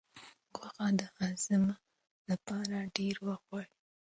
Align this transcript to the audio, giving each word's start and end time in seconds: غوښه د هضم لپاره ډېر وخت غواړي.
غوښه 0.55 0.87
د 0.99 1.01
هضم 1.17 1.63
لپاره 2.29 2.77
ډېر 2.97 3.15
وخت 3.27 3.43
غواړي. 3.49 3.71